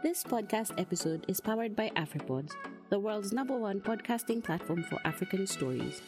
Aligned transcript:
This 0.00 0.22
podcast 0.22 0.78
episode 0.78 1.24
is 1.26 1.40
powered 1.40 1.74
by 1.74 1.90
AfriPods, 1.96 2.52
the 2.88 3.00
world's 3.00 3.32
number 3.32 3.56
one 3.56 3.80
podcasting 3.80 4.44
platform 4.44 4.84
for 4.84 5.00
African 5.04 5.44
stories. 5.44 6.00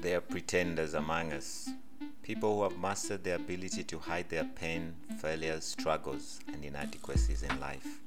There 0.00 0.16
are 0.16 0.22
pretenders 0.22 0.94
among 0.94 1.34
us, 1.34 1.68
people 2.22 2.56
who 2.56 2.62
have 2.62 2.78
mastered 2.78 3.22
the 3.22 3.34
ability 3.34 3.84
to 3.84 3.98
hide 3.98 4.30
their 4.30 4.44
pain, 4.44 4.94
failures, 5.18 5.64
struggles, 5.64 6.40
and 6.54 6.64
inadequacies 6.64 7.42
in 7.42 7.60
life. 7.60 8.00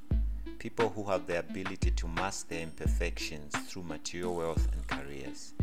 People 0.57 0.89
who 0.89 1.03
have 1.03 1.27
the 1.27 1.37
ability 1.37 1.91
to 1.91 2.07
mask 2.07 2.49
their 2.49 2.61
imperfections 2.61 3.55
through 3.67 3.83
material 3.83 4.35
wealth 4.35 4.67
and 4.73 4.87
careers. 4.87 5.53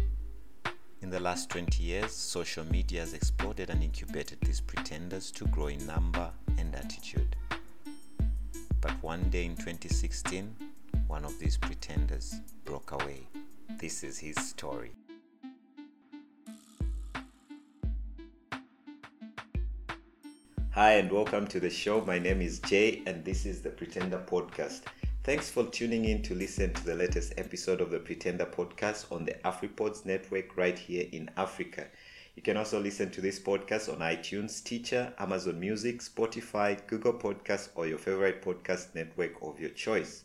In 1.02 1.10
the 1.10 1.18
last 1.18 1.50
20 1.50 1.82
years, 1.82 2.12
social 2.12 2.64
media 2.70 3.00
has 3.00 3.12
exploded 3.12 3.70
and 3.70 3.82
incubated 3.82 4.38
these 4.40 4.60
pretenders 4.60 5.32
to 5.32 5.44
grow 5.46 5.66
in 5.66 5.84
number 5.84 6.30
and 6.58 6.72
attitude. 6.76 7.34
But 8.80 8.92
one 9.02 9.28
day 9.28 9.46
in 9.46 9.56
2016, 9.56 10.54
one 11.08 11.24
of 11.24 11.36
these 11.40 11.56
pretenders 11.56 12.36
broke 12.64 12.92
away. 12.92 13.26
This 13.80 14.04
is 14.04 14.16
his 14.16 14.36
story. 14.36 14.92
Hi, 20.70 20.92
and 20.92 21.10
welcome 21.10 21.48
to 21.48 21.58
the 21.58 21.68
show. 21.68 22.00
My 22.02 22.20
name 22.20 22.40
is 22.40 22.60
Jay, 22.60 23.02
and 23.06 23.24
this 23.24 23.44
is 23.44 23.60
the 23.60 23.70
Pretender 23.70 24.24
Podcast. 24.24 24.82
Thanks 25.24 25.48
for 25.48 25.66
tuning 25.66 26.06
in 26.06 26.20
to 26.22 26.34
listen 26.34 26.74
to 26.74 26.84
the 26.84 26.96
latest 26.96 27.34
episode 27.36 27.80
of 27.80 27.92
the 27.92 28.00
Pretender 28.00 28.44
Podcast 28.44 29.12
on 29.12 29.24
the 29.24 29.34
AfriPods 29.44 30.04
network 30.04 30.56
right 30.56 30.76
here 30.76 31.06
in 31.12 31.30
Africa. 31.36 31.86
You 32.34 32.42
can 32.42 32.56
also 32.56 32.80
listen 32.80 33.08
to 33.12 33.20
this 33.20 33.38
podcast 33.38 33.88
on 33.88 34.00
iTunes, 34.00 34.50
Stitcher, 34.50 35.14
Amazon 35.18 35.60
Music, 35.60 36.00
Spotify, 36.00 36.84
Google 36.88 37.12
Podcasts, 37.12 37.68
or 37.76 37.86
your 37.86 37.98
favorite 37.98 38.42
podcast 38.42 38.96
network 38.96 39.34
of 39.42 39.60
your 39.60 39.70
choice. 39.70 40.24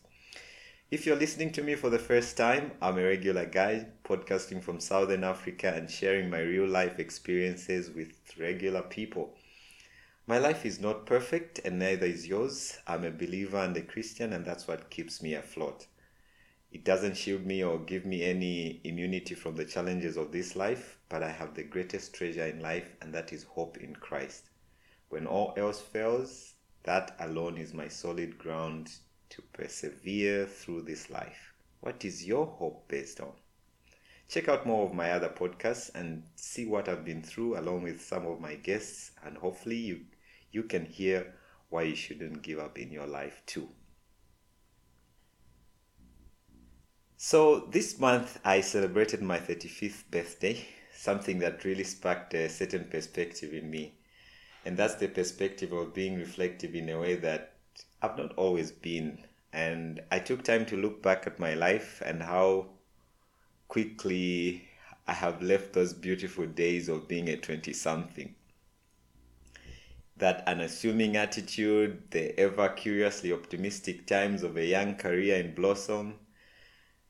If 0.89 1.05
you're 1.05 1.15
listening 1.15 1.51
to 1.51 1.61
me 1.61 1.75
for 1.75 1.91
the 1.91 1.99
first 1.99 2.35
time, 2.35 2.71
I'm 2.81 2.97
a 2.97 3.03
regular 3.03 3.45
guy 3.45 3.85
podcasting 4.03 4.63
from 4.63 4.79
Southern 4.79 5.23
Africa 5.23 5.75
and 5.75 5.91
sharing 5.91 6.27
my 6.31 6.39
real 6.39 6.67
life 6.67 6.97
experiences 6.97 7.91
with 7.91 8.13
regular 8.39 8.81
people. 8.81 9.35
My 10.29 10.39
life 10.39 10.65
is 10.65 10.81
not 10.81 11.05
perfect, 11.05 11.61
and 11.63 11.79
neither 11.79 12.05
is 12.05 12.27
yours. 12.27 12.79
I'm 12.85 13.05
a 13.05 13.11
believer 13.11 13.59
and 13.59 13.77
a 13.77 13.81
Christian, 13.81 14.33
and 14.33 14.45
that's 14.45 14.67
what 14.67 14.89
keeps 14.89 15.21
me 15.21 15.33
afloat. 15.33 15.87
It 16.69 16.83
doesn't 16.83 17.15
shield 17.15 17.45
me 17.45 17.63
or 17.63 17.79
give 17.79 18.05
me 18.05 18.23
any 18.23 18.81
immunity 18.83 19.35
from 19.35 19.55
the 19.55 19.63
challenges 19.63 20.17
of 20.17 20.33
this 20.33 20.57
life, 20.57 20.99
but 21.07 21.23
I 21.23 21.31
have 21.31 21.53
the 21.53 21.63
greatest 21.63 22.13
treasure 22.13 22.45
in 22.45 22.59
life, 22.59 22.93
and 23.01 23.13
that 23.13 23.31
is 23.31 23.43
hope 23.43 23.77
in 23.77 23.95
Christ. 23.95 24.49
When 25.07 25.27
all 25.27 25.53
else 25.55 25.79
fails, 25.79 26.55
that 26.83 27.15
alone 27.21 27.57
is 27.57 27.73
my 27.73 27.87
solid 27.87 28.37
ground 28.37 28.91
to 29.29 29.41
persevere 29.53 30.45
through 30.45 30.81
this 30.81 31.09
life. 31.09 31.53
What 31.79 32.03
is 32.03 32.25
your 32.27 32.47
hope 32.47 32.89
based 32.89 33.21
on? 33.21 33.31
Check 34.27 34.49
out 34.49 34.65
more 34.67 34.85
of 34.85 34.93
my 34.93 35.11
other 35.11 35.29
podcasts 35.29 35.89
and 35.95 36.23
see 36.35 36.65
what 36.65 36.89
I've 36.89 37.05
been 37.05 37.23
through 37.23 37.57
along 37.57 37.83
with 37.83 38.01
some 38.01 38.25
of 38.25 38.41
my 38.41 38.55
guests, 38.55 39.11
and 39.23 39.37
hopefully, 39.37 39.77
you 39.77 40.01
you 40.51 40.63
can 40.63 40.85
hear 40.85 41.33
why 41.69 41.83
you 41.83 41.95
shouldn't 41.95 42.41
give 42.41 42.59
up 42.59 42.77
in 42.77 42.91
your 42.91 43.07
life 43.07 43.41
too. 43.45 43.69
So, 47.17 47.67
this 47.71 47.99
month 47.99 48.39
I 48.45 48.61
celebrated 48.61 49.21
my 49.21 49.39
35th 49.39 50.09
birthday, 50.11 50.65
something 50.93 51.39
that 51.39 51.65
really 51.65 51.83
sparked 51.83 52.33
a 52.35 52.47
certain 52.47 52.85
perspective 52.85 53.53
in 53.53 53.69
me. 53.69 53.95
And 54.65 54.77
that's 54.77 54.95
the 54.95 55.07
perspective 55.07 55.71
of 55.71 55.93
being 55.93 56.17
reflective 56.17 56.75
in 56.75 56.89
a 56.89 56.99
way 56.99 57.15
that 57.15 57.53
I've 58.01 58.17
not 58.17 58.33
always 58.35 58.71
been. 58.71 59.25
And 59.51 60.01
I 60.11 60.19
took 60.19 60.43
time 60.43 60.65
to 60.67 60.77
look 60.77 61.01
back 61.01 61.25
at 61.25 61.39
my 61.39 61.55
life 61.55 62.01
and 62.05 62.21
how 62.21 62.67
quickly 63.67 64.67
I 65.07 65.13
have 65.13 65.41
left 65.41 65.73
those 65.73 65.93
beautiful 65.93 66.45
days 66.45 66.87
of 66.87 67.07
being 67.07 67.29
a 67.29 67.37
20 67.37 67.73
something 67.73 68.35
that 70.17 70.47
unassuming 70.47 71.15
attitude, 71.15 72.11
the 72.11 72.37
ever 72.39 72.69
curiously 72.69 73.31
optimistic 73.31 74.07
times 74.07 74.43
of 74.43 74.57
a 74.57 74.65
young 74.65 74.95
career 74.95 75.39
in 75.39 75.53
blossom, 75.53 76.15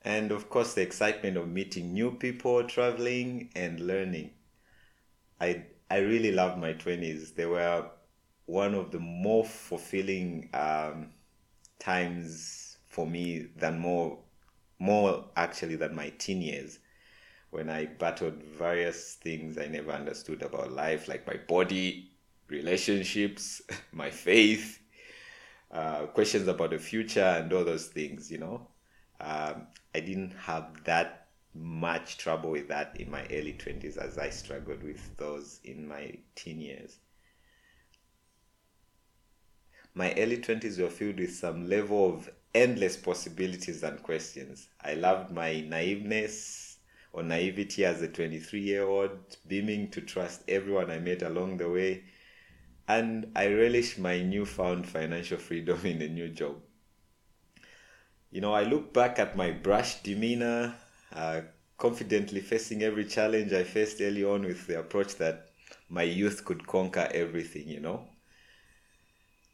and 0.02 0.30
of 0.30 0.48
course 0.50 0.74
the 0.74 0.82
excitement 0.82 1.36
of 1.36 1.48
meeting 1.48 1.92
new 1.92 2.10
people, 2.12 2.64
traveling, 2.64 3.50
and 3.54 3.80
learning. 3.80 4.30
I, 5.40 5.64
I 5.90 5.98
really 5.98 6.32
loved 6.32 6.58
my 6.58 6.72
20s. 6.74 7.34
They 7.34 7.46
were 7.46 7.86
one 8.46 8.74
of 8.74 8.90
the 8.90 8.98
more 9.00 9.44
fulfilling 9.44 10.50
um, 10.54 11.10
times 11.78 12.78
for 12.88 13.06
me 13.06 13.48
than 13.56 13.78
more, 13.78 14.18
more 14.78 15.24
actually 15.36 15.76
than 15.76 15.94
my 15.94 16.10
teen 16.18 16.42
years 16.42 16.78
when 17.50 17.70
I 17.70 17.86
battled 17.86 18.42
various 18.42 19.14
things 19.14 19.56
I 19.56 19.66
never 19.66 19.90
understood 19.92 20.42
about 20.42 20.72
life, 20.72 21.08
like 21.08 21.26
my 21.26 21.36
body, 21.48 22.10
relationships, 22.48 23.62
my 23.92 24.10
faith, 24.10 24.80
uh, 25.70 26.06
questions 26.06 26.48
about 26.48 26.70
the 26.70 26.78
future, 26.78 27.20
and 27.20 27.52
all 27.52 27.64
those 27.64 27.86
things, 27.86 28.30
you 28.30 28.38
know. 28.38 28.66
Um, 29.20 29.66
I 29.94 30.00
didn't 30.00 30.32
have 30.32 30.84
that 30.84 31.28
much 31.54 32.18
trouble 32.18 32.50
with 32.50 32.68
that 32.68 32.96
in 33.00 33.10
my 33.10 33.24
early 33.32 33.52
20s 33.52 33.96
as 33.96 34.16
I 34.18 34.30
struggled 34.30 34.82
with 34.82 35.16
those 35.16 35.60
in 35.64 35.88
my 35.88 36.14
teen 36.34 36.60
years. 36.60 36.98
My 39.94 40.14
early 40.14 40.38
20s 40.38 40.80
were 40.80 40.90
filled 40.90 41.18
with 41.18 41.34
some 41.34 41.68
level 41.68 42.14
of 42.14 42.30
endless 42.54 42.96
possibilities 42.96 43.82
and 43.82 44.00
questions. 44.02 44.68
I 44.80 44.94
loved 44.94 45.32
my 45.32 45.64
naiveness 45.68 46.76
or 47.12 47.24
naivety 47.24 47.84
as 47.84 48.00
a 48.02 48.08
23 48.08 48.60
year 48.60 48.84
old, 48.84 49.10
beaming 49.48 49.90
to 49.90 50.00
trust 50.00 50.42
everyone 50.46 50.90
I 50.90 50.98
met 51.00 51.22
along 51.22 51.56
the 51.56 51.68
way 51.68 52.04
and 52.88 53.30
I 53.36 53.48
relish 53.48 53.98
my 53.98 54.22
newfound 54.22 54.88
financial 54.88 55.36
freedom 55.38 55.78
in 55.84 56.00
a 56.02 56.08
new 56.08 56.30
job. 56.30 56.56
You 58.30 58.40
know, 58.40 58.54
I 58.54 58.64
look 58.64 58.92
back 58.92 59.18
at 59.18 59.36
my 59.36 59.50
brash 59.50 60.02
demeanor, 60.02 60.74
uh, 61.14 61.42
confidently 61.76 62.40
facing 62.40 62.82
every 62.82 63.04
challenge 63.04 63.52
I 63.52 63.64
faced 63.64 64.00
early 64.00 64.24
on 64.24 64.42
with 64.42 64.66
the 64.66 64.80
approach 64.80 65.16
that 65.16 65.50
my 65.88 66.02
youth 66.02 66.44
could 66.44 66.66
conquer 66.66 67.08
everything, 67.12 67.68
you 67.68 67.80
know. 67.80 68.08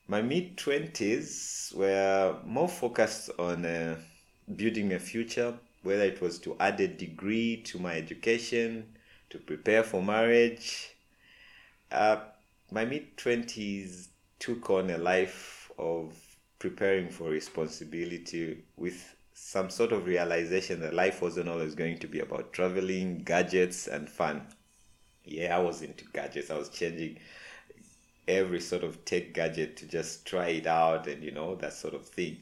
My 0.07 0.23
mid 0.23 0.57
20s 0.57 1.73
were 1.77 2.39
more 2.45 2.69
focused 2.69 3.31
on 3.39 3.65
uh, 3.65 3.97
building 4.55 4.93
a 4.93 4.99
future, 4.99 5.55
whether 5.83 6.03
it 6.03 6.21
was 6.21 6.39
to 6.41 6.57
add 6.61 6.81
a 6.81 6.89
degree 6.89 7.63
to 7.63 7.79
my 7.79 7.95
education, 7.97 8.97
to 9.31 9.39
prepare 9.39 9.83
for 9.83 10.03
marriage. 10.03 10.91
Uh, 11.91 12.17
my 12.75 12.85
mid 12.85 13.17
20s 13.17 14.09
took 14.41 14.69
on 14.69 14.91
a 14.91 14.99
life 14.99 15.71
of 15.79 16.13
preparing 16.59 17.09
for 17.09 17.31
responsibility 17.31 18.65
with 18.77 19.15
some 19.33 19.71
sort 19.71 19.93
of 19.93 20.07
realization 20.07 20.81
that 20.81 20.93
life 20.93 21.23
wasn't 21.23 21.49
always 21.49 21.77
going 21.77 21.99
to 21.99 22.09
be 22.09 22.19
about 22.19 22.53
traveling, 22.53 23.23
gadgets, 23.23 23.87
and 23.87 24.09
fun. 24.09 24.43
Yeah, 25.25 25.57
I 25.57 25.61
was 25.61 25.83
into 25.83 26.05
gadgets. 26.13 26.51
I 26.51 26.59
was 26.59 26.69
changing 26.69 27.21
every 28.27 28.61
sort 28.61 28.83
of 28.83 29.05
tech 29.05 29.33
gadget 29.33 29.77
to 29.77 29.87
just 29.87 30.27
try 30.27 30.49
it 30.49 30.67
out 30.67 31.07
and, 31.07 31.23
you 31.23 31.31
know, 31.31 31.55
that 31.57 31.75
sort 31.75 31.95
of 31.95 32.05
thing. 32.09 32.39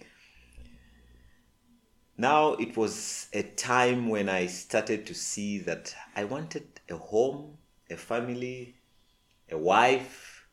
Now 2.17 2.55
it 2.55 2.75
was 2.75 3.29
a 3.35 3.43
time 3.43 4.09
when 4.09 4.31
I 4.31 4.47
started 4.47 5.07
to 5.07 5.15
see 5.15 5.59
that 5.59 5.95
I 6.17 6.25
wanted 6.25 6.81
a 6.89 6.97
home, 6.97 7.59
a 7.91 7.97
family, 7.97 8.77
a 9.53 9.59
wife, 9.59 10.47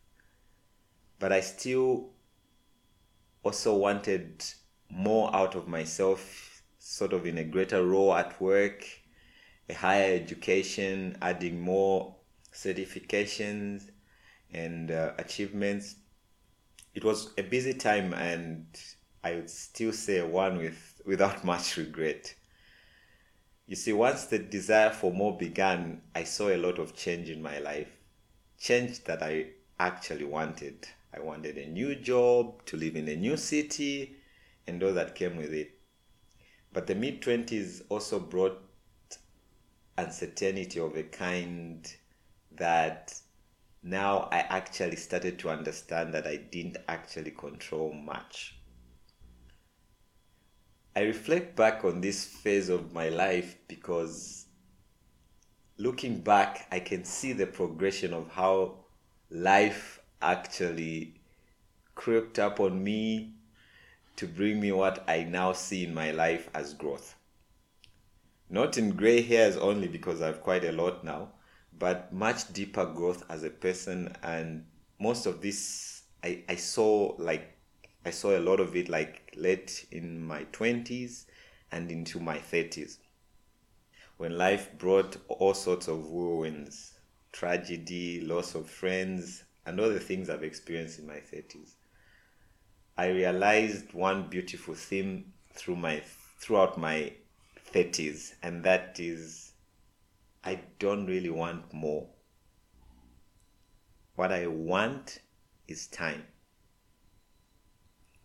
but 1.17 1.31
I 1.31 1.41
still 1.41 2.09
also 3.43 3.75
wanted 3.75 4.43
more 4.89 5.33
out 5.35 5.55
of 5.55 5.67
myself, 5.67 6.63
sort 6.79 7.13
of 7.13 7.25
in 7.25 7.37
a 7.37 7.43
greater 7.43 7.85
role 7.85 8.13
at 8.13 8.39
work, 8.41 8.85
a 9.69 9.73
higher 9.73 10.13
education, 10.15 11.17
adding 11.21 11.59
more 11.59 12.15
certifications 12.53 13.89
and 14.51 14.91
uh, 14.91 15.13
achievements. 15.17 15.95
It 16.93 17.03
was 17.03 17.31
a 17.37 17.43
busy 17.43 17.73
time, 17.73 18.13
and 18.13 18.65
I 19.23 19.35
would 19.35 19.49
still 19.49 19.93
say 19.93 20.21
one 20.21 20.57
with 20.57 21.01
without 21.05 21.43
much 21.51 21.77
regret. 21.77 22.35
You 23.67 23.75
see, 23.75 23.93
once 23.93 24.25
the 24.25 24.39
desire 24.39 24.89
for 24.89 25.13
more 25.13 25.37
began, 25.37 26.01
I 26.15 26.23
saw 26.23 26.49
a 26.49 26.57
lot 26.57 26.79
of 26.79 26.95
change 26.95 27.29
in 27.29 27.41
my 27.41 27.59
life 27.59 27.98
change 28.59 29.03
that 29.06 29.23
I 29.23 29.47
actually 29.79 30.25
wanted. 30.25 30.88
I 31.13 31.19
wanted 31.21 31.57
a 31.57 31.65
new 31.65 31.95
job, 31.95 32.65
to 32.65 32.77
live 32.77 32.95
in 32.95 33.07
a 33.07 33.15
new 33.15 33.38
city, 33.38 34.17
and 34.67 34.83
all 34.83 34.94
that 34.94 35.15
came 35.15 35.38
with 35.38 35.53
it. 35.53 35.71
But 36.71 36.85
the 36.85 36.95
mid 36.95 37.21
20s 37.21 37.81
also 37.89 38.19
brought 38.19 38.61
uncertainty 39.97 40.79
of 40.79 40.95
a 40.95 41.03
kind 41.03 41.91
that 42.51 43.13
now 43.81 44.27
I 44.31 44.39
actually 44.39 44.97
started 44.97 45.39
to 45.39 45.50
understand 45.50 46.13
that 46.13 46.27
I 46.27 46.35
didn't 46.35 46.77
actually 46.88 47.31
control 47.31 47.94
much. 47.94 48.59
I 50.95 51.01
reflect 51.01 51.56
back 51.56 51.85
on 51.85 52.01
this 52.01 52.25
phase 52.25 52.69
of 52.69 52.94
my 52.94 53.09
life 53.09 53.56
because 53.67 54.45
looking 55.79 56.19
back, 56.19 56.67
I 56.71 56.79
can 56.81 57.05
see 57.05 57.31
the 57.31 57.47
progression 57.47 58.13
of 58.13 58.29
how 58.29 58.75
life 59.31 60.01
actually 60.21 61.15
crept 61.95 62.37
up 62.37 62.59
on 62.59 62.83
me 62.83 63.31
to 64.17 64.27
bring 64.27 64.59
me 64.59 64.73
what 64.73 65.03
I 65.07 65.23
now 65.23 65.53
see 65.53 65.85
in 65.85 65.93
my 65.93 66.11
life 66.11 66.49
as 66.53 66.73
growth. 66.73 67.15
Not 68.49 68.77
in 68.77 68.91
gray 68.91 69.21
hairs 69.21 69.55
only 69.55 69.87
because 69.87 70.21
I 70.21 70.27
have 70.27 70.41
quite 70.41 70.65
a 70.65 70.73
lot 70.73 71.05
now, 71.05 71.29
but 71.77 72.11
much 72.11 72.51
deeper 72.51 72.85
growth 72.85 73.23
as 73.29 73.43
a 73.43 73.49
person. 73.49 74.13
And 74.21 74.65
most 74.99 75.25
of 75.25 75.41
this, 75.41 76.01
I, 76.21 76.43
I 76.49 76.55
saw 76.55 77.15
like, 77.17 77.55
I 78.05 78.09
saw 78.09 78.37
a 78.37 78.41
lot 78.41 78.59
of 78.59 78.75
it 78.75 78.89
like 78.89 79.33
late 79.37 79.87
in 79.91 80.21
my 80.25 80.43
20s 80.51 81.25
and 81.71 81.89
into 81.89 82.19
my 82.19 82.37
30s. 82.37 82.97
When 84.19 84.38
life 84.38 84.77
brought 84.77 85.16
all 85.30 85.54
sorts 85.54 85.88
of 85.88 86.07
whirlwinds, 86.07 86.92
tragedy, 87.31 88.19
loss 88.19 88.54
of 88.54 88.69
friends, 88.69 89.45
and 89.66 89.80
all 89.80 89.88
the 89.88 90.01
things 90.01 90.30
I've 90.30 90.44
experienced 90.44 91.00
in 91.00 91.07
my 91.07 91.21
30s. 91.33 91.75
I 92.98 93.12
realized 93.12 93.94
one 93.94 94.27
beautiful 94.27 94.74
theme 94.74 95.31
through 95.54 95.77
my 95.77 96.04
throughout 96.38 96.77
my 96.77 97.13
30s 97.74 98.33
and 98.44 98.62
that 98.66 99.00
is 99.00 99.54
I 100.44 100.60
don't 100.80 101.06
really 101.06 101.30
want 101.30 101.74
more. 101.74 102.10
What 104.16 104.33
I 104.33 104.48
want 104.48 105.19
is 105.69 105.88
time. 105.88 106.25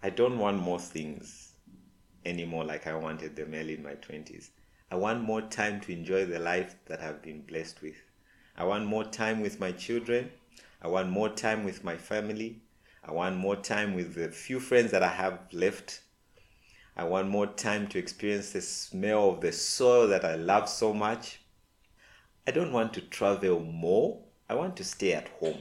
I 0.02 0.10
don't 0.10 0.40
want 0.40 0.58
more 0.58 0.80
things 0.80 1.52
anymore 2.24 2.64
like 2.64 2.88
I 2.88 2.96
wanted 2.96 3.36
them 3.36 3.54
early 3.54 3.74
in 3.74 3.84
my 3.84 3.94
20s. 3.94 4.50
I 4.90 4.96
want 4.96 5.22
more 5.22 5.42
time 5.42 5.80
to 5.82 5.92
enjoy 5.92 6.26
the 6.26 6.38
life 6.38 6.76
that 6.86 7.00
I've 7.00 7.22
been 7.22 7.42
blessed 7.42 7.82
with. 7.82 7.96
I 8.56 8.64
want 8.64 8.86
more 8.86 9.04
time 9.04 9.40
with 9.40 9.58
my 9.58 9.72
children. 9.72 10.30
I 10.80 10.88
want 10.88 11.08
more 11.08 11.30
time 11.30 11.64
with 11.64 11.82
my 11.82 11.96
family. 11.96 12.62
I 13.02 13.12
want 13.12 13.36
more 13.36 13.56
time 13.56 13.94
with 13.94 14.14
the 14.14 14.28
few 14.28 14.60
friends 14.60 14.90
that 14.92 15.02
I 15.02 15.08
have 15.08 15.40
left. 15.52 16.00
I 16.96 17.04
want 17.04 17.28
more 17.28 17.46
time 17.46 17.88
to 17.88 17.98
experience 17.98 18.52
the 18.52 18.60
smell 18.60 19.30
of 19.30 19.40
the 19.40 19.52
soil 19.52 20.06
that 20.08 20.24
I 20.24 20.36
love 20.36 20.68
so 20.68 20.92
much. 20.92 21.40
I 22.46 22.50
don't 22.50 22.72
want 22.72 22.94
to 22.94 23.00
travel 23.00 23.60
more. 23.60 24.22
I 24.48 24.54
want 24.54 24.76
to 24.76 24.84
stay 24.84 25.14
at 25.14 25.28
home. 25.40 25.60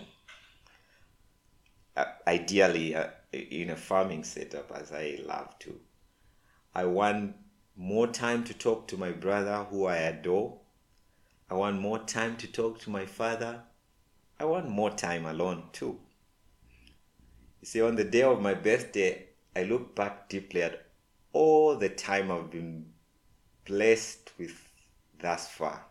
Uh, 1.96 2.06
ideally, 2.28 2.96
uh, 2.96 3.08
in 3.32 3.72
a 3.72 3.76
farming 3.76 4.24
setup, 4.24 4.72
as 4.72 4.92
I 4.92 5.20
love 5.26 5.58
to. 5.60 5.80
I 6.76 6.86
want 6.86 7.36
more 7.76 8.08
time 8.08 8.44
to 8.44 8.54
talk 8.54 8.88
to 8.88 8.98
my 8.98 9.12
brother 9.12 9.66
who 9.70 9.86
I 9.86 9.98
adore. 9.98 10.60
I 11.50 11.56
want 11.56 11.80
more 11.80 12.00
time 12.00 12.38
to 12.38 12.48
talk 12.48 12.80
to 12.82 12.90
my 12.90 13.06
father. 13.06 13.62
I 14.40 14.46
want 14.46 14.70
more 14.70 14.92
time 14.92 15.26
alone 15.26 15.64
too. 15.72 16.00
You 17.62 17.68
see, 17.68 17.82
on 17.82 17.96
the 17.96 18.04
day 18.04 18.24
of 18.24 18.42
my 18.42 18.54
birthday, 18.54 19.28
I 19.56 19.64
look 19.64 19.96
back 19.96 20.30
deeply 20.30 20.64
at 20.64 20.86
all 21.32 21.76
the 21.76 21.90
time 21.90 22.32
I've 22.32 22.52
been 22.52 22.86
blessed 23.66 24.32
with 24.38 24.70
thus 25.20 25.48
far. 25.48 25.86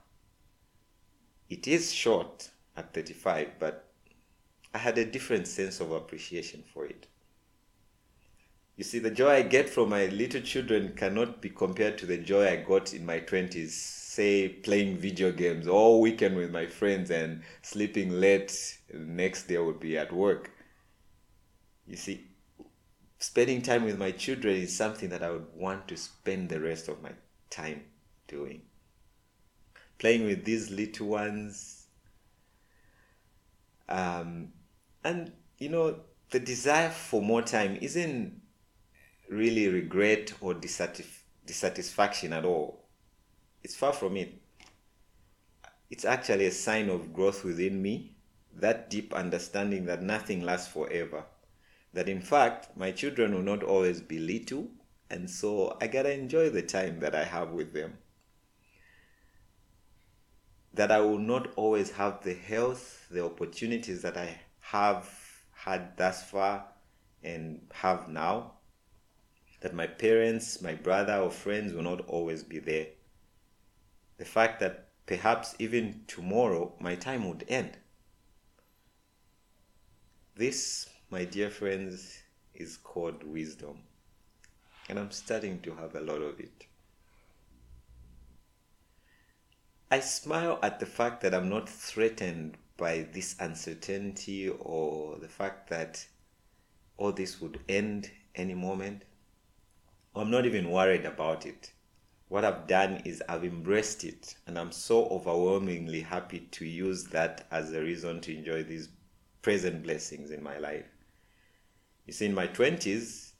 It 1.48 1.66
is 1.66 1.92
short 1.92 2.50
at 2.76 2.94
35, 2.94 3.52
but 3.58 3.92
I 4.74 4.78
had 4.78 4.98
a 4.98 5.04
different 5.04 5.48
sense 5.48 5.80
of 5.80 5.90
appreciation 5.90 6.62
for 6.72 6.86
it. 6.86 7.06
You 8.76 8.84
see, 8.84 8.98
the 8.98 9.10
joy 9.10 9.30
I 9.34 9.42
get 9.42 9.68
from 9.68 9.90
my 9.90 10.06
little 10.06 10.40
children 10.40 10.94
cannot 10.96 11.42
be 11.42 11.50
compared 11.50 11.98
to 11.98 12.06
the 12.06 12.16
joy 12.16 12.48
I 12.48 12.56
got 12.56 12.94
in 12.94 13.04
my 13.04 13.20
20s, 13.20 13.70
say 13.70 14.48
playing 14.48 14.96
video 14.96 15.30
games 15.30 15.68
all 15.68 16.00
weekend 16.00 16.36
with 16.36 16.50
my 16.50 16.66
friends 16.66 17.10
and 17.10 17.42
sleeping 17.60 18.10
late. 18.10 18.78
The 18.90 18.98
next 18.98 19.46
day 19.46 19.56
I 19.58 19.60
would 19.60 19.78
be 19.78 19.98
at 19.98 20.12
work. 20.12 20.50
You 21.86 21.96
see, 21.96 22.26
spending 23.18 23.60
time 23.60 23.84
with 23.84 23.98
my 23.98 24.10
children 24.10 24.56
is 24.56 24.74
something 24.74 25.10
that 25.10 25.22
I 25.22 25.30
would 25.30 25.46
want 25.54 25.86
to 25.88 25.96
spend 25.96 26.48
the 26.48 26.60
rest 26.60 26.88
of 26.88 27.02
my 27.02 27.12
time 27.50 27.82
doing. 28.26 28.62
Playing 29.98 30.24
with 30.24 30.44
these 30.44 30.70
little 30.70 31.08
ones. 31.08 31.86
Um, 33.88 34.52
and, 35.04 35.32
you 35.58 35.68
know, 35.68 36.00
the 36.30 36.40
desire 36.40 36.90
for 36.90 37.20
more 37.20 37.42
time 37.42 37.76
isn't 37.80 38.41
really 39.32 39.68
regret 39.68 40.32
or 40.40 40.54
dissatisf- 40.54 41.22
dissatisfaction 41.46 42.32
at 42.32 42.44
all. 42.44 42.84
It's 43.62 43.74
far 43.74 43.92
from 43.92 44.16
it. 44.16 44.40
It's 45.90 46.04
actually 46.04 46.46
a 46.46 46.52
sign 46.52 46.88
of 46.88 47.12
growth 47.12 47.44
within 47.44 47.80
me, 47.80 48.14
that 48.54 48.90
deep 48.90 49.14
understanding 49.14 49.86
that 49.86 50.02
nothing 50.02 50.42
lasts 50.42 50.72
forever. 50.72 51.24
That 51.92 52.08
in 52.08 52.20
fact, 52.20 52.76
my 52.76 52.92
children 52.92 53.34
will 53.34 53.42
not 53.42 53.62
always 53.62 54.00
be 54.00 54.18
little, 54.18 54.68
and 55.10 55.28
so 55.28 55.76
I 55.80 55.86
gotta 55.86 56.12
enjoy 56.12 56.50
the 56.50 56.62
time 56.62 57.00
that 57.00 57.14
I 57.14 57.24
have 57.24 57.50
with 57.50 57.72
them. 57.72 57.98
That 60.74 60.90
I 60.90 61.00
will 61.00 61.18
not 61.18 61.52
always 61.56 61.90
have 61.92 62.22
the 62.22 62.34
health, 62.34 63.06
the 63.10 63.24
opportunities 63.24 64.02
that 64.02 64.16
I 64.16 64.40
have 64.60 65.08
had 65.52 65.96
thus 65.96 66.22
far 66.28 66.66
and 67.22 67.60
have 67.72 68.08
now 68.08 68.54
that 69.62 69.74
my 69.74 69.86
parents, 69.86 70.60
my 70.60 70.74
brother, 70.74 71.14
or 71.14 71.30
friends 71.30 71.72
will 71.72 71.82
not 71.82 72.00
always 72.08 72.42
be 72.42 72.58
there. 72.58 72.88
The 74.18 74.24
fact 74.24 74.60
that 74.60 74.88
perhaps 75.06 75.54
even 75.58 76.02
tomorrow 76.06 76.74
my 76.80 76.96
time 76.96 77.28
would 77.28 77.44
end. 77.48 77.78
This, 80.34 80.88
my 81.10 81.24
dear 81.24 81.50
friends, 81.50 82.22
is 82.54 82.76
called 82.76 83.22
wisdom. 83.22 83.78
And 84.88 84.98
I'm 84.98 85.10
starting 85.12 85.60
to 85.60 85.74
have 85.76 85.94
a 85.94 86.00
lot 86.00 86.22
of 86.22 86.40
it. 86.40 86.66
I 89.90 90.00
smile 90.00 90.58
at 90.62 90.80
the 90.80 90.86
fact 90.86 91.20
that 91.20 91.34
I'm 91.34 91.48
not 91.48 91.68
threatened 91.68 92.56
by 92.76 93.06
this 93.12 93.36
uncertainty 93.38 94.48
or 94.48 95.18
the 95.18 95.28
fact 95.28 95.68
that 95.70 96.04
all 96.96 97.12
this 97.12 97.40
would 97.40 97.60
end 97.68 98.10
any 98.34 98.54
moment. 98.54 99.04
I'm 100.14 100.30
not 100.30 100.44
even 100.44 100.70
worried 100.70 101.06
about 101.06 101.46
it. 101.46 101.72
What 102.28 102.44
I've 102.44 102.66
done 102.66 103.00
is 103.04 103.22
I've 103.28 103.44
embraced 103.44 104.04
it, 104.04 104.34
and 104.46 104.58
I'm 104.58 104.72
so 104.72 105.06
overwhelmingly 105.06 106.00
happy 106.00 106.40
to 106.50 106.66
use 106.66 107.04
that 107.04 107.46
as 107.50 107.72
a 107.72 107.80
reason 107.80 108.20
to 108.22 108.36
enjoy 108.36 108.62
these 108.62 108.90
present 109.40 109.82
blessings 109.82 110.30
in 110.30 110.42
my 110.42 110.58
life. 110.58 110.86
You 112.06 112.12
see, 112.12 112.26
in 112.26 112.34
my 112.34 112.46
20s, 112.46 113.32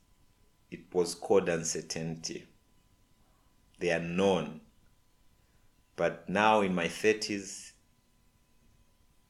it 0.70 0.94
was 0.94 1.14
called 1.14 1.50
uncertainty, 1.50 2.46
the 3.78 3.90
unknown. 3.90 4.62
But 5.96 6.26
now 6.28 6.62
in 6.62 6.74
my 6.74 6.86
30s, 6.86 7.72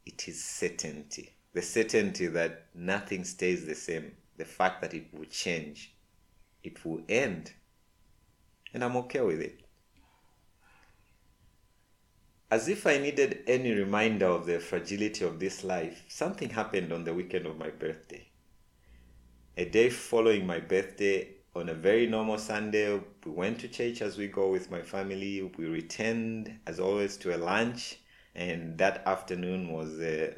it 0.06 0.28
is 0.28 0.44
certainty. 0.44 1.34
The 1.54 1.62
certainty 1.62 2.28
that 2.28 2.66
nothing 2.74 3.24
stays 3.24 3.66
the 3.66 3.74
same, 3.74 4.12
the 4.36 4.44
fact 4.44 4.80
that 4.82 4.94
it 4.94 5.12
will 5.12 5.24
change 5.24 5.92
it 6.62 6.84
will 6.84 7.02
end. 7.08 7.52
And 8.74 8.82
I'm 8.82 8.96
okay 8.96 9.20
with 9.20 9.40
it. 9.40 9.60
As 12.50 12.68
if 12.68 12.86
I 12.86 12.98
needed 12.98 13.44
any 13.46 13.72
reminder 13.72 14.26
of 14.26 14.46
the 14.46 14.60
fragility 14.60 15.24
of 15.24 15.40
this 15.40 15.64
life, 15.64 16.04
something 16.08 16.50
happened 16.50 16.92
on 16.92 17.04
the 17.04 17.14
weekend 17.14 17.46
of 17.46 17.58
my 17.58 17.70
birthday. 17.70 18.28
A 19.56 19.64
day 19.64 19.90
following 19.90 20.46
my 20.46 20.60
birthday, 20.60 21.28
on 21.54 21.68
a 21.68 21.74
very 21.74 22.06
normal 22.06 22.38
Sunday, 22.38 23.00
we 23.24 23.30
went 23.30 23.58
to 23.60 23.68
church 23.68 24.00
as 24.00 24.16
we 24.16 24.26
go 24.26 24.50
with 24.50 24.70
my 24.70 24.80
family. 24.80 25.42
We 25.58 25.66
returned, 25.66 26.58
as 26.66 26.80
always, 26.80 27.18
to 27.18 27.36
a 27.36 27.38
lunch, 27.38 27.98
and 28.34 28.78
that 28.78 29.02
afternoon 29.06 29.70
was 29.70 30.00
a 30.00 30.34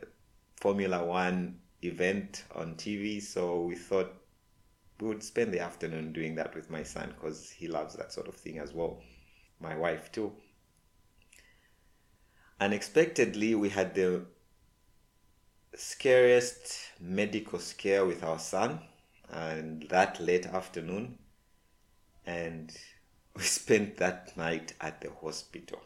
Formula 0.57 1.04
One 1.04 1.61
event 1.83 2.45
on 2.54 2.75
TV. 2.75 3.23
So 3.23 3.62
we 3.62 3.76
thought 3.76 4.12
we 5.01 5.09
would 5.09 5.23
spend 5.23 5.53
the 5.53 5.61
afternoon 5.61 6.13
doing 6.13 6.35
that 6.37 6.55
with 6.55 6.71
my 6.71 6.83
son 6.83 7.15
because 7.15 7.51
he 7.51 7.69
loves 7.69 7.95
that 7.95 8.13
sort 8.13 8.29
of 8.29 8.35
thing 8.35 8.59
as 8.59 8.73
well. 8.73 9.03
My 9.61 9.77
wife 9.77 10.13
too. 10.13 10.33
Unexpectedly, 12.61 13.55
we 13.55 13.69
had 13.69 13.95
the 13.95 14.25
scariest 15.75 16.93
medical 17.01 17.59
scare 17.59 18.07
with 18.07 18.23
our 18.23 18.39
son, 18.39 18.81
and 19.31 19.87
that 19.91 20.21
late 20.21 20.47
afternoon, 20.47 21.19
and 22.27 22.77
we 23.37 23.43
spent 23.43 23.97
that 23.97 24.37
night 24.37 24.75
at 24.81 25.01
the 25.01 25.11
hospital. 25.11 25.83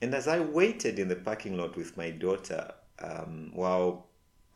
And 0.00 0.14
as 0.14 0.28
I 0.28 0.40
waited 0.40 0.98
in 0.98 1.08
the 1.08 1.16
parking 1.16 1.56
lot 1.56 1.76
with 1.76 1.96
my 1.96 2.10
daughter 2.10 2.72
um, 2.98 3.50
while 3.54 4.06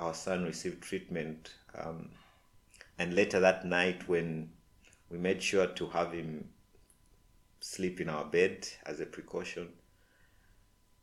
our 0.00 0.14
son 0.14 0.44
received 0.44 0.82
treatment, 0.82 1.54
um, 1.74 2.10
and 2.98 3.14
later 3.14 3.40
that 3.40 3.64
night 3.64 4.08
when 4.08 4.50
we 5.10 5.18
made 5.18 5.42
sure 5.42 5.66
to 5.66 5.86
have 5.88 6.12
him 6.12 6.48
sleep 7.60 8.00
in 8.00 8.08
our 8.08 8.24
bed 8.24 8.68
as 8.86 9.00
a 9.00 9.06
precaution, 9.06 9.68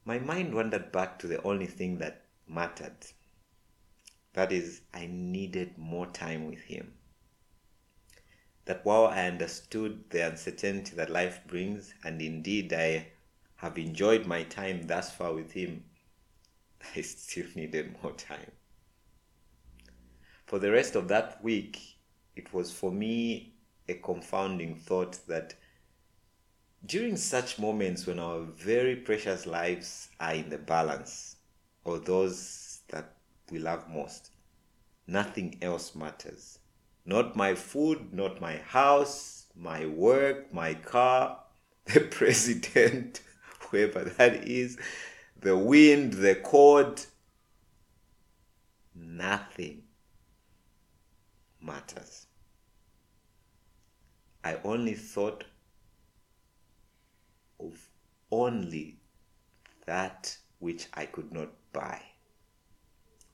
my 0.03 0.19
mind 0.19 0.53
wandered 0.53 0.91
back 0.91 1.17
to 1.19 1.27
the 1.27 1.41
only 1.43 1.65
thing 1.65 1.97
that 1.97 2.25
mattered. 2.47 2.95
That 4.33 4.51
is, 4.51 4.81
I 4.93 5.07
needed 5.07 5.77
more 5.77 6.07
time 6.07 6.47
with 6.47 6.61
him. 6.61 6.93
That 8.65 8.85
while 8.85 9.07
I 9.07 9.27
understood 9.27 10.09
the 10.09 10.27
uncertainty 10.27 10.95
that 10.95 11.09
life 11.09 11.39
brings, 11.47 11.93
and 12.03 12.21
indeed 12.21 12.73
I 12.73 13.07
have 13.57 13.77
enjoyed 13.77 14.25
my 14.25 14.43
time 14.43 14.87
thus 14.87 15.13
far 15.13 15.33
with 15.33 15.53
him, 15.53 15.85
I 16.95 17.01
still 17.01 17.47
needed 17.55 17.95
more 18.03 18.13
time. 18.13 18.51
For 20.45 20.59
the 20.59 20.71
rest 20.71 20.95
of 20.95 21.07
that 21.07 21.43
week, 21.43 21.97
it 22.35 22.53
was 22.53 22.71
for 22.71 22.91
me 22.91 23.53
a 23.87 23.95
confounding 23.95 24.75
thought 24.75 25.17
that 25.27 25.55
during 26.85 27.17
such 27.17 27.57
moments 27.57 28.05
when 28.05 28.19
our 28.19 28.41
very 28.41 28.95
precious 28.95 29.47
lives 29.47 30.09
are 30.19 30.35
in 30.35 30.49
the 30.49 30.59
balance, 30.59 31.37
or 31.83 31.97
those 31.97 32.81
that 32.89 33.15
we 33.49 33.57
love 33.57 33.89
most, 33.89 34.29
nothing 35.07 35.57
else 35.63 35.95
matters. 35.95 36.59
Not 37.05 37.35
my 37.35 37.55
food, 37.55 38.13
not 38.13 38.39
my 38.39 38.57
house, 38.57 39.47
my 39.55 39.87
work, 39.87 40.53
my 40.53 40.75
car, 40.75 41.39
the 41.85 42.01
president, 42.01 43.21
whoever 43.61 44.03
that 44.03 44.47
is, 44.47 44.77
the 45.39 45.57
wind, 45.57 46.13
the 46.13 46.35
court, 46.35 47.07
nothing 48.93 49.84
matters. 51.65 52.27
I 54.43 54.57
only 54.63 54.93
thought 54.93 55.43
of 57.59 57.89
only 58.31 58.99
that 59.85 60.37
which 60.59 60.87
I 60.93 61.05
could 61.05 61.31
not 61.31 61.49
buy. 61.73 62.01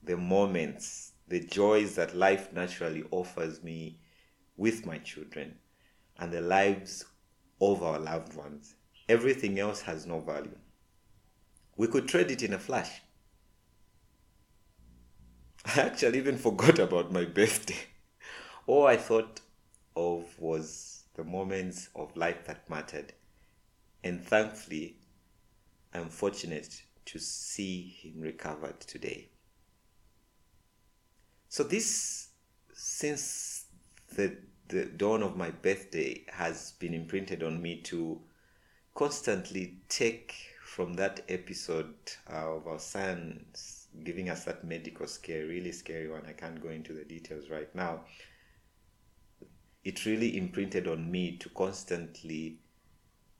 The 0.03 0.17
moments, 0.17 1.11
the 1.27 1.39
joys 1.39 1.95
that 1.95 2.15
life 2.15 2.53
naturally 2.53 3.03
offers 3.11 3.61
me 3.63 3.99
with 4.57 4.85
my 4.85 4.97
children, 4.99 5.55
and 6.17 6.31
the 6.31 6.41
lives 6.41 7.05
of 7.59 7.83
our 7.83 7.99
loved 7.99 8.35
ones. 8.35 8.75
Everything 9.09 9.59
else 9.59 9.81
has 9.81 10.05
no 10.05 10.19
value. 10.19 10.57
We 11.75 11.87
could 11.87 12.07
trade 12.07 12.31
it 12.31 12.43
in 12.43 12.53
a 12.53 12.59
flash. 12.59 13.01
I 15.65 15.81
actually 15.81 16.19
even 16.19 16.37
forgot 16.37 16.79
about 16.79 17.11
my 17.11 17.25
birthday. 17.25 17.90
All 18.67 18.85
I 18.85 18.97
thought 18.97 19.41
of 19.95 20.39
was 20.39 21.03
the 21.15 21.23
moments 21.23 21.89
of 21.95 22.15
life 22.15 22.45
that 22.45 22.69
mattered. 22.69 23.13
And 24.03 24.23
thankfully, 24.23 24.97
I'm 25.93 26.09
fortunate 26.09 26.81
to 27.05 27.19
see 27.19 27.95
him 28.01 28.21
recovered 28.21 28.79
today. 28.81 29.29
So, 31.49 31.63
this, 31.63 32.29
since 32.73 33.65
the, 34.15 34.37
the 34.69 34.85
dawn 34.85 35.21
of 35.21 35.35
my 35.35 35.51
birthday, 35.51 36.23
has 36.29 36.73
been 36.79 36.93
imprinted 36.93 37.43
on 37.43 37.61
me 37.61 37.81
to 37.81 38.21
constantly 38.95 39.79
take 39.89 40.33
from 40.63 40.93
that 40.93 41.21
episode 41.27 41.93
uh, 42.31 42.55
of 42.55 42.67
our 42.67 42.79
son 42.79 43.45
giving 44.03 44.29
us 44.29 44.45
that 44.45 44.63
medical 44.63 45.07
scare, 45.07 45.45
really 45.45 45.71
scary 45.71 46.09
one. 46.09 46.25
I 46.25 46.31
can't 46.31 46.61
go 46.61 46.69
into 46.69 46.93
the 46.93 47.03
details 47.03 47.49
right 47.49 47.73
now. 47.75 48.05
It 49.83 50.05
really 50.05 50.37
imprinted 50.37 50.87
on 50.87 51.09
me 51.09 51.37
to 51.37 51.49
constantly 51.49 52.59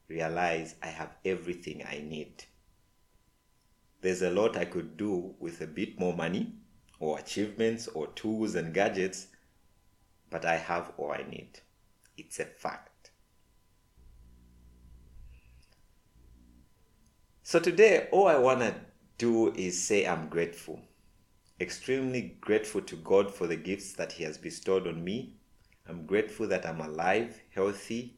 realize 0.07 0.75
I 0.81 0.87
have 0.87 1.15
everything 1.23 1.83
I 1.87 2.01
need. 2.01 2.45
There's 4.01 4.23
a 4.23 4.31
lot 4.31 4.57
I 4.57 4.65
could 4.65 4.97
do 4.97 5.35
with 5.39 5.61
a 5.61 5.67
bit 5.67 5.99
more 5.99 6.15
money, 6.15 6.55
or 6.99 7.19
achievements, 7.19 7.87
or 7.87 8.07
tools 8.07 8.55
and 8.55 8.73
gadgets, 8.73 9.27
but 10.31 10.43
I 10.43 10.57
have 10.57 10.91
all 10.97 11.11
I 11.11 11.23
need. 11.29 11.59
It's 12.17 12.39
a 12.39 12.45
fact. 12.45 13.11
So 17.43 17.59
today, 17.59 18.07
all 18.11 18.27
I 18.27 18.37
want 18.37 18.61
to 18.61 18.75
do 19.17 19.53
is 19.53 19.81
say 19.85 20.07
I'm 20.07 20.29
grateful. 20.29 20.81
Extremely 21.59 22.37
grateful 22.41 22.81
to 22.81 22.95
God 22.95 23.31
for 23.31 23.45
the 23.45 23.57
gifts 23.57 23.93
that 23.93 24.13
He 24.13 24.23
has 24.23 24.37
bestowed 24.37 24.87
on 24.87 25.03
me. 25.03 25.35
I'm 25.87 26.05
grateful 26.05 26.47
that 26.47 26.65
I'm 26.65 26.79
alive, 26.79 27.41
healthy, 27.53 28.17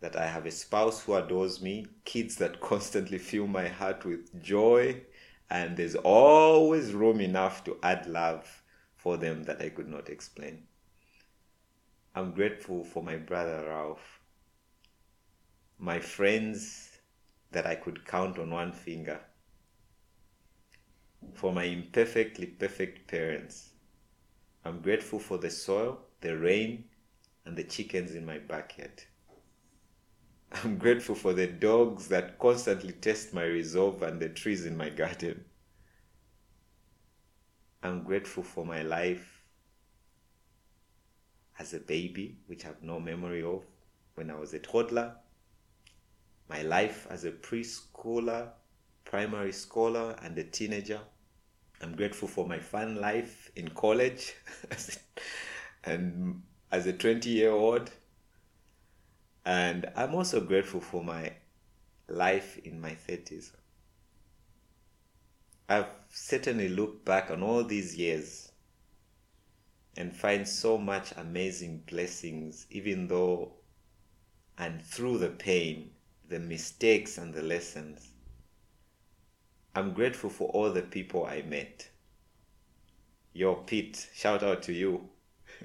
that 0.00 0.16
I 0.16 0.26
have 0.26 0.46
a 0.46 0.50
spouse 0.50 1.02
who 1.02 1.14
adores 1.14 1.62
me, 1.62 1.86
kids 2.04 2.36
that 2.36 2.60
constantly 2.70 3.18
fill 3.18 3.46
my 3.46 3.68
heart 3.68 4.04
with 4.04 4.42
joy, 4.42 5.02
and 5.48 5.76
there's 5.76 5.94
always 5.94 6.92
room 6.92 7.20
enough 7.20 7.64
to 7.64 7.78
add 7.82 8.06
love 8.06 8.62
for 8.96 9.16
them 9.16 9.44
that 9.44 9.60
I 9.60 9.70
could 9.70 9.88
not 9.88 10.08
explain. 10.08 10.64
I'm 12.14 12.32
grateful 12.32 12.84
for 12.84 13.02
my 13.02 13.16
brother 13.16 13.64
Ralph, 13.66 14.20
my 15.78 15.98
friends 15.98 16.90
that 17.50 17.66
I 17.66 17.74
could 17.74 18.06
count 18.06 18.38
on 18.38 18.50
one 18.50 18.72
finger, 18.72 19.20
for 21.32 21.52
my 21.52 21.64
imperfectly 21.64 22.46
perfect 22.46 23.08
parents. 23.08 23.70
I'm 24.64 24.80
grateful 24.80 25.18
for 25.18 25.38
the 25.38 25.50
soil, 25.50 26.00
the 26.24 26.36
rain, 26.36 26.84
and 27.44 27.54
the 27.54 27.62
chickens 27.62 28.14
in 28.14 28.24
my 28.24 28.38
backyard. 28.38 29.04
I'm 30.52 30.78
grateful 30.78 31.14
for 31.14 31.34
the 31.34 31.46
dogs 31.46 32.08
that 32.08 32.38
constantly 32.38 32.92
test 32.92 33.34
my 33.34 33.44
resolve 33.44 34.02
and 34.02 34.18
the 34.18 34.30
trees 34.30 34.64
in 34.64 34.74
my 34.76 34.88
garden. 34.88 35.44
I'm 37.82 38.04
grateful 38.04 38.42
for 38.42 38.64
my 38.64 38.82
life 38.82 39.42
as 41.58 41.74
a 41.74 41.78
baby, 41.78 42.38
which 42.46 42.64
I 42.64 42.68
have 42.68 42.82
no 42.82 42.98
memory 42.98 43.42
of 43.42 43.62
when 44.14 44.30
I 44.30 44.38
was 44.38 44.54
a 44.54 44.58
toddler, 44.58 45.16
my 46.48 46.62
life 46.62 47.06
as 47.10 47.24
a 47.26 47.32
preschooler, 47.32 48.48
primary 49.04 49.52
scholar, 49.52 50.16
and 50.22 50.38
a 50.38 50.44
teenager. 50.44 51.00
I'm 51.82 51.94
grateful 51.94 52.28
for 52.28 52.46
my 52.46 52.60
fun 52.60 52.96
life 52.96 53.50
in 53.56 53.68
college 53.68 54.34
and 55.84 56.42
as 56.70 56.86
a 56.86 56.92
20 56.92 57.28
year 57.28 57.50
old 57.50 57.90
and 59.44 59.90
I'm 59.94 60.14
also 60.14 60.40
grateful 60.40 60.80
for 60.80 61.04
my 61.04 61.32
life 62.08 62.58
in 62.64 62.80
my 62.80 62.96
30s. 63.08 63.50
I've 65.68 65.88
certainly 66.10 66.68
looked 66.68 67.04
back 67.04 67.30
on 67.30 67.42
all 67.42 67.64
these 67.64 67.96
years 67.96 68.52
and 69.96 70.14
find 70.14 70.46
so 70.48 70.78
much 70.78 71.12
amazing 71.16 71.84
blessings, 71.86 72.66
even 72.70 73.08
though 73.08 73.52
and 74.58 74.82
through 74.82 75.18
the 75.18 75.30
pain, 75.30 75.90
the 76.28 76.38
mistakes, 76.38 77.18
and 77.18 77.34
the 77.34 77.42
lessons. 77.42 78.08
I'm 79.74 79.92
grateful 79.92 80.30
for 80.30 80.48
all 80.50 80.70
the 80.70 80.82
people 80.82 81.26
I 81.26 81.42
met. 81.42 81.88
Your 83.32 83.56
Pete, 83.64 84.08
shout 84.14 84.42
out 84.42 84.62
to 84.64 84.72
you. 84.72 85.08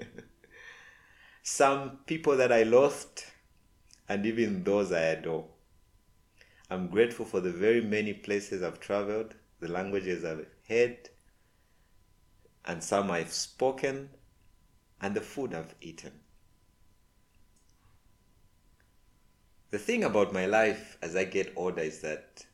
Some 1.43 1.99
people 2.05 2.37
that 2.37 2.51
I 2.51 2.63
lost 2.63 3.25
and 4.07 4.25
even 4.25 4.63
those 4.63 4.91
I 4.91 5.01
adore. 5.01 5.47
I'm 6.69 6.87
grateful 6.87 7.25
for 7.25 7.39
the 7.39 7.51
very 7.51 7.81
many 7.81 8.13
places 8.13 8.61
I've 8.61 8.79
traveled, 8.79 9.35
the 9.59 9.67
languages 9.67 10.23
I've 10.23 10.45
heard, 10.67 11.09
and 12.65 12.83
some 12.83 13.09
I've 13.09 13.31
spoken, 13.31 14.09
and 15.01 15.15
the 15.15 15.21
food 15.21 15.53
I've 15.53 15.73
eaten. 15.81 16.11
The 19.71 19.79
thing 19.79 20.03
about 20.03 20.33
my 20.33 20.45
life 20.47 20.97
as 21.01 21.15
I 21.15 21.25
get 21.25 21.53
older 21.55 21.81
is 21.81 22.01
that 22.01 22.45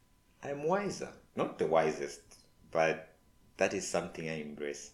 I'm 0.43 0.63
wiser. 0.63 1.13
Not 1.35 1.57
the 1.57 1.67
wisest, 1.67 2.21
but 2.71 3.15
that 3.57 3.73
is 3.73 3.87
something 3.87 4.29
I 4.29 4.41
embrace. 4.41 4.91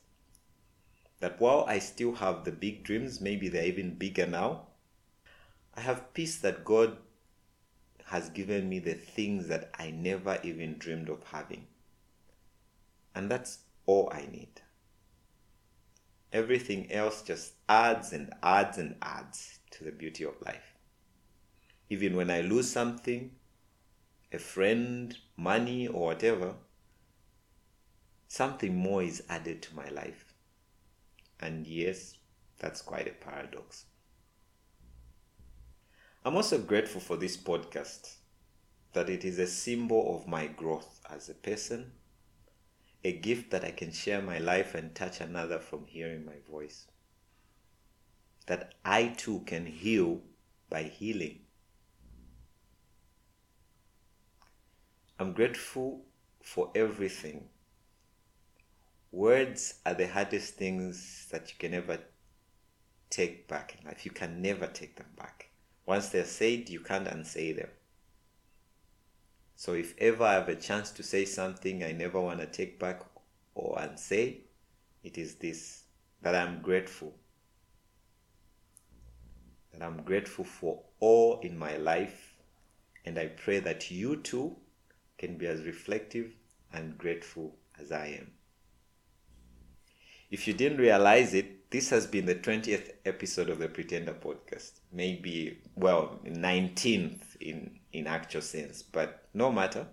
That 1.21 1.39
while 1.39 1.65
I 1.67 1.79
still 1.79 2.15
have 2.15 2.43
the 2.43 2.51
big 2.51 2.83
dreams, 2.83 3.21
maybe 3.21 3.47
they're 3.47 3.65
even 3.65 3.95
bigger 3.95 4.27
now, 4.27 4.67
I 5.75 5.81
have 5.81 6.13
peace 6.13 6.37
that 6.39 6.65
God 6.65 6.97
has 8.05 8.29
given 8.29 8.67
me 8.67 8.79
the 8.79 8.95
things 8.95 9.47
that 9.47 9.69
I 9.79 9.91
never 9.91 10.39
even 10.43 10.77
dreamed 10.77 11.09
of 11.09 11.23
having. 11.23 11.67
And 13.15 13.31
that's 13.31 13.59
all 13.85 14.11
I 14.11 14.27
need. 14.31 14.61
Everything 16.33 16.91
else 16.91 17.21
just 17.21 17.53
adds 17.69 18.13
and 18.13 18.33
adds 18.41 18.77
and 18.77 18.95
adds 19.01 19.59
to 19.71 19.83
the 19.83 19.91
beauty 19.91 20.23
of 20.23 20.41
life. 20.45 20.75
Even 21.89 22.15
when 22.15 22.31
I 22.31 22.41
lose 22.41 22.69
something, 22.71 23.31
a 24.31 24.39
friend, 24.39 25.15
money, 25.37 25.87
or 25.87 26.07
whatever, 26.07 26.55
something 28.27 28.75
more 28.75 29.03
is 29.03 29.23
added 29.29 29.61
to 29.61 29.75
my 29.75 29.89
life. 29.89 30.30
And 31.41 31.65
yes, 31.65 32.15
that's 32.59 32.81
quite 32.81 33.07
a 33.07 33.25
paradox. 33.25 33.85
I'm 36.23 36.35
also 36.35 36.59
grateful 36.59 37.01
for 37.01 37.17
this 37.17 37.35
podcast, 37.35 38.17
that 38.93 39.09
it 39.09 39.25
is 39.25 39.39
a 39.39 39.47
symbol 39.47 40.15
of 40.15 40.27
my 40.27 40.45
growth 40.45 40.99
as 41.09 41.29
a 41.29 41.33
person, 41.33 41.93
a 43.03 43.13
gift 43.13 43.49
that 43.49 43.65
I 43.65 43.71
can 43.71 43.91
share 43.91 44.21
my 44.21 44.37
life 44.37 44.75
and 44.75 44.93
touch 44.93 45.19
another 45.19 45.57
from 45.57 45.87
hearing 45.87 46.23
my 46.23 46.35
voice. 46.47 46.85
That 48.45 48.75
I 48.85 49.07
too 49.17 49.41
can 49.47 49.65
heal 49.65 50.21
by 50.69 50.83
healing. 50.83 51.39
I'm 55.17 55.33
grateful 55.33 56.05
for 56.43 56.71
everything. 56.75 57.50
Words 59.11 59.75
are 59.85 59.93
the 59.93 60.07
hardest 60.07 60.55
things 60.55 61.27
that 61.31 61.49
you 61.49 61.55
can 61.59 61.73
ever 61.73 61.99
take 63.09 63.47
back 63.47 63.77
in 63.77 63.85
life. 63.85 64.05
You 64.05 64.11
can 64.11 64.41
never 64.41 64.67
take 64.67 64.95
them 64.95 65.11
back. 65.17 65.49
Once 65.85 66.09
they're 66.09 66.23
said, 66.23 66.69
you 66.69 66.79
can't 66.79 67.07
unsay 67.07 67.51
them. 67.51 67.69
So 69.55 69.73
if 69.73 69.95
ever 69.99 70.23
I 70.23 70.33
have 70.33 70.49
a 70.49 70.55
chance 70.55 70.91
to 70.91 71.03
say 71.03 71.25
something 71.25 71.83
I 71.83 71.91
never 71.91 72.21
want 72.21 72.39
to 72.39 72.45
take 72.45 72.79
back 72.79 73.01
or 73.53 73.77
unsay, 73.79 74.45
it 75.03 75.17
is 75.17 75.35
this 75.35 75.83
that 76.21 76.33
I'm 76.33 76.61
grateful. 76.61 77.13
That 79.73 79.83
I'm 79.83 80.03
grateful 80.03 80.45
for 80.45 80.83
all 80.99 81.39
in 81.41 81.57
my 81.57 81.75
life, 81.77 82.33
and 83.05 83.17
I 83.17 83.27
pray 83.27 83.59
that 83.59 83.91
you 83.91 84.15
too 84.17 84.55
can 85.17 85.37
be 85.37 85.47
as 85.47 85.65
reflective 85.65 86.33
and 86.71 86.97
grateful 86.97 87.57
as 87.79 87.91
I 87.91 88.07
am. 88.19 88.31
If 90.31 90.47
you 90.47 90.53
didn't 90.53 90.77
realize 90.77 91.33
it, 91.33 91.69
this 91.71 91.89
has 91.89 92.07
been 92.07 92.25
the 92.25 92.35
20th 92.35 92.91
episode 93.05 93.49
of 93.49 93.59
the 93.59 93.67
Pretender 93.67 94.13
podcast. 94.13 94.79
Maybe, 94.93 95.59
well, 95.75 96.21
19th 96.25 97.35
in, 97.41 97.79
in 97.91 98.07
actual 98.07 98.39
sense, 98.39 98.81
but 98.81 99.25
no 99.33 99.51
matter. 99.51 99.87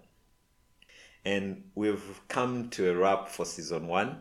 And 1.25 1.65
we've 1.75 2.21
come 2.29 2.71
to 2.71 2.89
a 2.89 2.95
wrap 2.95 3.29
for 3.29 3.45
season 3.45 3.89
one. 3.89 4.21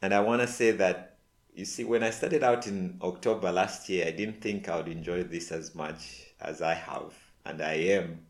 And 0.00 0.14
I 0.14 0.20
want 0.20 0.40
to 0.40 0.48
say 0.48 0.70
that, 0.70 1.18
you 1.54 1.66
see, 1.66 1.84
when 1.84 2.02
I 2.02 2.08
started 2.08 2.42
out 2.42 2.66
in 2.66 2.96
October 3.02 3.52
last 3.52 3.90
year, 3.90 4.06
I 4.06 4.10
didn't 4.10 4.40
think 4.40 4.70
I 4.70 4.78
would 4.78 4.88
enjoy 4.88 5.22
this 5.22 5.52
as 5.52 5.74
much 5.74 6.32
as 6.40 6.62
I 6.62 6.72
have, 6.72 7.12
and 7.44 7.60
I 7.60 7.74
am. 7.74 8.20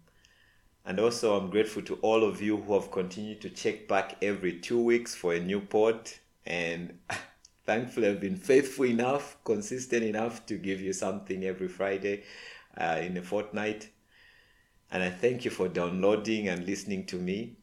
And 0.85 0.99
also, 0.99 1.39
I'm 1.39 1.51
grateful 1.51 1.83
to 1.83 1.95
all 2.03 2.25
of 2.25 2.43
you 2.43 2.57
who 2.57 2.75
have 2.75 2.91
continued 2.91 3.41
to 3.43 3.51
check 3.51 3.87
back 3.87 4.17
every 4.21 4.59
two 4.59 4.83
weeks 4.83 5.15
for 5.15 5.35
a 5.35 5.41
new 5.41 5.61
pod 5.61 6.11
and 6.47 6.99
thankfully 7.65 8.09
I've 8.09 8.21
been 8.21 8.37
faithful 8.37 8.87
enough, 8.87 9.37
consistent 9.45 10.05
enough 10.05 10.47
to 10.47 10.57
give 10.57 10.81
you 10.81 10.93
something 10.93 11.45
every 11.45 11.69
Friday 11.69 12.25
uh, 12.77 12.99
in 13.01 13.17
a 13.17 13.23
fortnight. 13.23 13.91
And 14.91 15.03
I 15.03 15.11
thank 15.11 15.45
you 15.45 15.51
for 15.51 15.69
downloading 15.69 16.49
and 16.49 16.67
listening 16.67 17.07
to 17.07 17.17
me. 17.17 17.57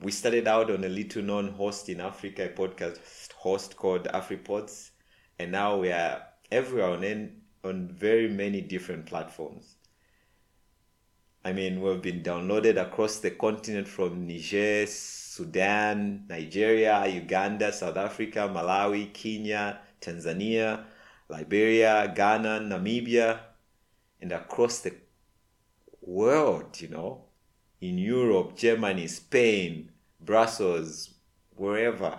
We 0.00 0.12
started 0.12 0.46
out 0.46 0.70
on 0.70 0.84
a 0.84 0.88
little 0.88 1.22
known 1.22 1.52
host 1.52 1.88
in 1.88 2.00
Africa, 2.00 2.46
a 2.46 2.48
podcast 2.48 3.32
host 3.32 3.76
called 3.76 4.04
AfriPods, 4.04 4.90
and 5.38 5.52
now 5.52 5.76
we 5.76 5.90
are 5.90 6.22
everywhere 6.50 6.90
on, 6.90 7.32
on 7.64 7.88
very 7.88 8.28
many 8.28 8.60
different 8.60 9.06
platforms. 9.06 9.76
I 11.46 11.52
mean, 11.52 11.80
we've 11.80 12.02
been 12.02 12.24
downloaded 12.24 12.76
across 12.76 13.20
the 13.20 13.30
continent 13.30 13.86
from 13.86 14.26
Niger, 14.26 14.84
Sudan, 14.88 16.24
Nigeria, 16.28 17.06
Uganda, 17.06 17.72
South 17.72 17.96
Africa, 17.96 18.50
Malawi, 18.52 19.14
Kenya, 19.14 19.78
Tanzania, 20.00 20.86
Liberia, 21.28 22.12
Ghana, 22.12 22.62
Namibia, 22.62 23.38
and 24.20 24.32
across 24.32 24.80
the 24.80 24.92
world, 26.00 26.80
you 26.80 26.88
know, 26.88 27.26
in 27.80 27.96
Europe, 27.96 28.56
Germany, 28.56 29.06
Spain, 29.06 29.92
Brussels, 30.18 31.14
wherever, 31.54 32.18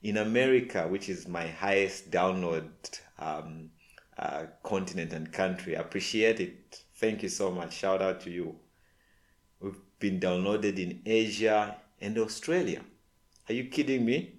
in 0.00 0.16
America, 0.16 0.86
which 0.86 1.08
is 1.08 1.26
my 1.26 1.48
highest 1.48 2.12
download 2.12 2.70
um, 3.18 3.70
uh, 4.16 4.44
continent 4.62 5.12
and 5.12 5.32
country. 5.32 5.74
Appreciate 5.74 6.38
it. 6.38 6.84
Thank 6.94 7.24
you 7.24 7.28
so 7.28 7.50
much. 7.50 7.72
Shout 7.72 8.00
out 8.00 8.20
to 8.20 8.30
you. 8.30 8.59
Been 10.00 10.18
downloaded 10.18 10.78
in 10.78 11.02
Asia, 11.06 11.76
and 12.00 12.18
Australia. 12.18 12.80
Are 13.48 13.52
you 13.52 13.64
kidding 13.64 14.04
me? 14.04 14.34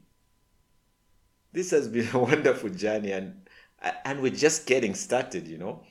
This 1.53 1.71
has 1.71 1.87
been 1.87 2.07
a 2.13 2.19
wonderful 2.19 2.69
journey 2.69 3.11
and 3.11 3.47
and 4.05 4.21
we're 4.21 4.31
just 4.31 4.67
getting 4.67 4.93
started, 4.93 5.47
you 5.47 5.57
know. 5.57 5.83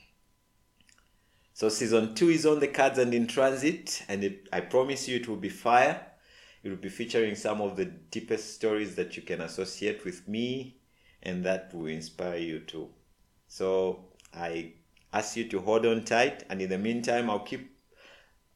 So 1.55 1.69
season 1.69 2.15
2 2.15 2.29
is 2.31 2.47
on 2.47 2.61
the 2.61 2.69
cards 2.69 2.99
and 2.99 3.13
in 3.13 3.27
transit 3.27 4.05
and 4.09 4.23
it, 4.23 4.49
I 4.53 4.61
promise 4.61 5.09
you 5.09 5.17
it 5.17 5.29
will 5.29 5.37
be 5.37 5.49
fire. 5.49 6.07
It 6.63 6.69
will 6.69 6.77
be 6.77 6.89
featuring 6.89 7.35
some 7.35 7.61
of 7.61 7.77
the 7.77 7.87
deepest 7.87 8.55
stories 8.55 8.95
that 8.95 9.17
you 9.17 9.23
can 9.23 9.41
associate 9.41 10.05
with 10.05 10.29
me 10.29 10.77
and 11.23 11.45
that 11.45 11.75
will 11.75 11.87
inspire 11.87 12.39
you 12.39 12.61
too. 12.61 12.91
So 13.49 14.05
I 14.33 14.75
ask 15.13 15.37
you 15.37 15.49
to 15.49 15.61
hold 15.61 15.85
on 15.85 16.05
tight 16.05 16.45
and 16.49 16.63
in 16.63 16.71
the 16.71 16.79
meantime 16.79 17.29
I'll 17.29 17.41
keep 17.41 17.73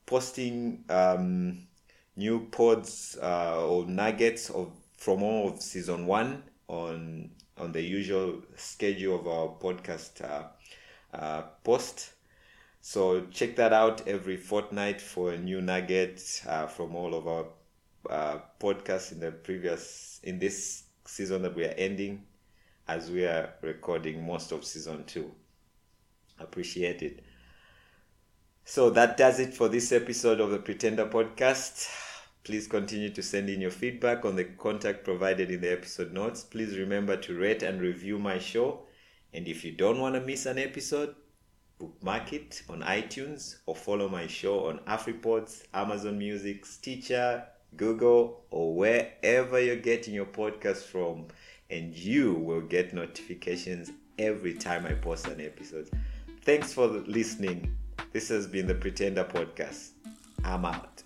posting 0.07 0.85
um, 0.89 1.67
new 2.17 2.49
pods 2.51 3.19
uh, 3.23 3.67
or 3.67 3.87
nuggets 3.87 4.51
of 4.51 4.73
from 4.97 5.23
all 5.23 5.49
of 5.49 5.63
season 5.63 6.07
one 6.07 6.43
on 6.69 7.31
on 7.59 7.73
the 7.73 7.83
usual 7.83 8.43
schedule 8.57 9.21
of 9.21 9.29
our 9.29 9.49
podcast 9.49 10.23
uh, 10.25 10.45
uh, 11.17 11.43
post. 11.63 12.13
So 12.81 13.27
check 13.31 13.57
that 13.57 13.73
out 13.73 14.07
every 14.09 14.37
fortnight 14.37 15.01
for 15.01 15.33
a 15.33 15.39
new 15.39 15.63
nugget 15.63 16.43
uh, 16.47 16.67
from 16.67 16.95
all 16.95 17.15
of 17.15 17.27
our 17.27 17.47
uh, 18.11 18.39
podcasts 18.61 19.13
in 19.13 19.21
the 19.21 19.31
previous 19.31 20.21
in 20.23 20.39
this 20.39 20.85
season 21.07 21.43
that 21.43 21.55
we 21.55 21.65
are 21.65 21.75
ending, 21.79 22.25
as 22.89 23.11
we 23.11 23.25
are 23.25 23.51
recording 23.63 24.27
most 24.27 24.53
of 24.53 24.65
season 24.65 25.05
two. 25.05 25.31
Appreciate 26.39 27.03
it. 27.03 27.25
So 28.67 28.89
that 28.91 29.19
does 29.19 29.41
it 29.41 29.53
for 29.53 29.69
this 29.69 29.93
episode 29.93 30.41
of 30.41 30.51
the 30.51 30.59
Pretender 30.59 31.07
Podcast. 31.07 31.87
Please 32.45 32.67
continue 32.67 33.11
to 33.11 33.23
send 33.23 33.51
in 33.51 33.61
your 33.61 33.71
feedback 33.71 34.25
on 34.25 34.37
the 34.37 34.45
contact 34.45 35.05
provided 35.05 35.51
in 35.51 35.61
the 35.61 35.71
episode 35.71 36.15
notes. 36.15 36.45
Please 36.45 36.79
remember 36.79 37.15
to 37.15 37.39
rate 37.39 37.63
and 37.63 37.79
review 37.83 38.19
my 38.19 38.39
show. 38.39 38.87
And 39.35 39.47
if 39.47 39.67
you 39.67 39.73
don't 39.73 40.01
want 40.01 40.15
to 40.15 40.23
miss 40.23 40.47
an 40.47 40.59
episode, 40.59 41.15
bookmark 41.79 42.33
it 42.33 42.63
on 42.71 42.81
iTunes 42.81 43.57
or 43.67 43.77
follow 43.77 44.09
my 44.09 44.27
show 44.27 44.69
on 44.69 44.79
AfriPods, 44.89 45.65
Amazon 45.75 46.17
Music, 46.17 46.65
Stitcher, 46.65 47.45
Google, 47.77 48.47
or 48.51 48.75
wherever 48.75 49.61
you're 49.61 49.77
getting 49.77 50.15
your 50.15 50.25
podcast 50.25 50.85
from. 50.85 51.27
And 51.69 51.95
you 51.95 52.33
will 52.33 52.63
get 52.63 52.95
notifications 52.95 53.93
every 54.19 54.55
time 54.55 54.87
I 54.87 54.95
post 54.95 55.27
an 55.27 55.43
episode. 55.43 55.91
Thanks 56.43 56.73
for 56.73 56.87
listening. 56.87 57.77
This 58.15 58.29
has 58.29 58.47
been 58.47 58.69
the 58.69 58.77
Pretender 58.77 59.25
Podcast. 59.25 59.91
I'm 60.45 60.65
out. 60.65 61.03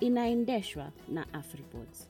inaendeshwa 0.00 0.92
na 1.08 1.26
Afripods. 1.32 2.08